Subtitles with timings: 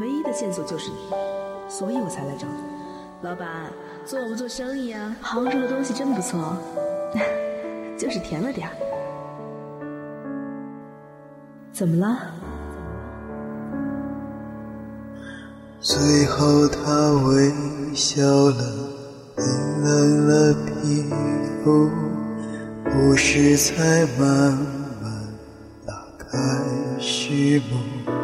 [0.00, 0.96] 唯一的线索就是你，
[1.68, 2.62] 所以我才来找你。
[3.22, 3.72] 老板，
[4.04, 5.16] 做不做生意啊？
[5.20, 6.56] 杭州的东西真不错，
[7.98, 8.72] 就是甜了点儿。
[11.72, 12.16] 怎么了？
[15.80, 17.52] 最后他微
[17.94, 18.88] 笑了，
[19.36, 19.44] 冰
[19.82, 21.04] 冷了皮
[21.64, 21.88] 肤，
[22.84, 24.52] 不是才慢
[25.02, 25.28] 慢
[25.84, 26.28] 打开
[27.00, 28.17] 序幕。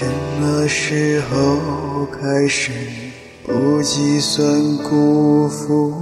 [0.00, 0.06] 什
[0.40, 2.70] 么时候开始
[3.44, 5.92] 不计算辜负？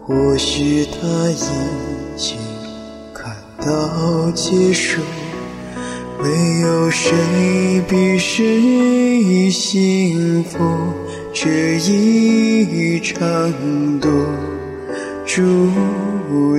[0.00, 2.38] 或许他已经
[3.12, 5.02] 看到结束。
[6.22, 10.58] 没有谁比谁幸福，
[11.34, 13.52] 这一场
[14.00, 14.08] 赌
[15.26, 15.42] 注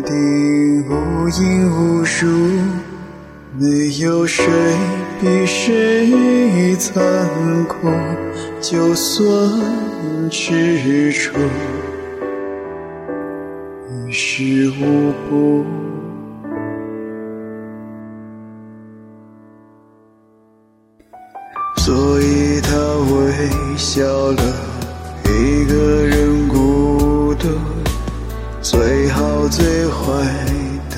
[0.02, 2.28] 定无影无数。
[3.58, 4.46] 没有谁
[5.24, 7.02] 比谁残
[7.64, 7.88] 酷，
[8.60, 9.24] 就算
[10.30, 11.32] 执着，
[13.90, 15.66] 于事无补。
[21.78, 22.76] 所以他
[23.16, 24.44] 微笑了，
[25.24, 27.48] 一个人孤独，
[28.62, 30.22] 最好最坏
[30.90, 30.98] 的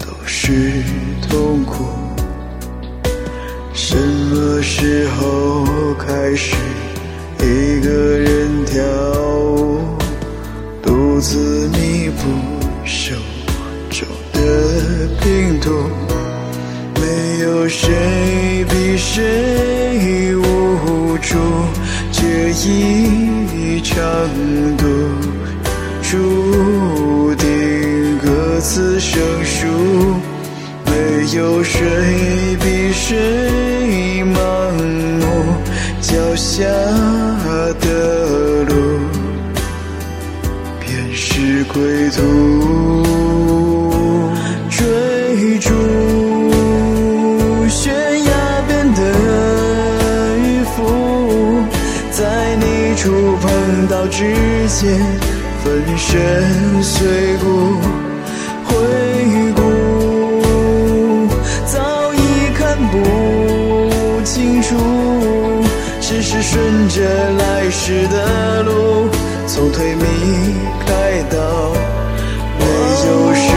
[0.00, 0.82] 都是
[1.28, 1.84] 痛苦。
[4.78, 6.54] 什么时候开始
[7.40, 7.88] 一个
[8.18, 8.84] 人跳
[9.40, 9.80] 舞，
[10.82, 12.20] 独自弥补
[12.84, 13.14] 手
[13.88, 15.70] 中的拼图？
[17.00, 21.38] 没有谁比谁无助，
[22.12, 23.96] 这一场
[24.76, 24.84] 赌
[26.02, 29.66] 注定各自生疏。
[30.84, 30.92] 没
[31.34, 31.80] 有谁
[32.60, 33.16] 比谁
[34.22, 34.55] 盲目，脚
[36.36, 36.62] 下
[37.80, 38.74] 的路
[40.78, 43.02] 便是归途。
[44.68, 45.70] 追逐
[47.68, 47.94] 悬
[48.24, 48.30] 崖
[48.68, 49.00] 边的
[50.36, 50.76] 渔夫，
[52.10, 54.34] 在你触碰到之
[54.68, 55.00] 间，
[55.64, 57.44] 粉身碎骨。
[58.64, 58.74] 回
[59.54, 59.60] 顾，
[61.64, 61.74] 早
[62.14, 62.18] 已
[62.54, 62.94] 看不
[64.22, 64.76] 清楚，
[66.28, 69.08] 是顺着来时的路，
[69.46, 70.02] 从推迷
[70.84, 71.38] 开到
[72.58, 72.64] 没
[73.06, 73.48] 有谁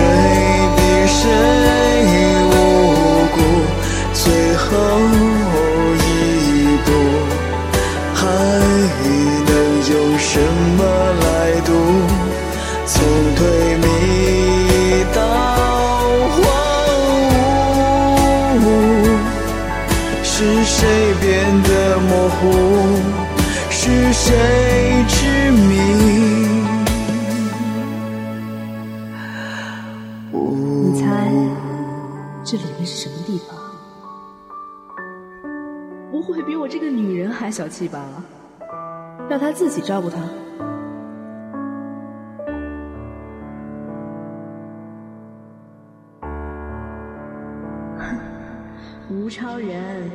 [0.75, 1.19] 比谁
[2.46, 2.53] 无
[3.34, 3.38] 辜，
[4.13, 4.68] 最后
[5.97, 6.07] 一
[6.85, 6.88] 步
[8.13, 8.22] 还
[9.47, 9.51] 能
[9.90, 10.31] 用什
[10.78, 10.80] 么
[11.24, 11.28] 来
[11.66, 11.68] 赌？
[12.86, 12.94] 从
[13.36, 13.41] 推
[13.78, 13.84] 迷
[15.16, 15.18] 到
[16.36, 16.40] 荒
[18.62, 18.63] 芜，
[20.24, 20.30] 是
[20.66, 20.78] 谁
[21.19, 21.28] 变
[22.02, 22.52] 模糊？
[23.70, 25.78] 是谁执迷？
[30.32, 31.06] 你猜
[32.44, 33.58] 这里面是什么地方？
[36.12, 38.06] 不会比我这个女人还小气吧？
[39.30, 40.18] 让她自己照顾他。
[49.10, 50.12] 吴超人，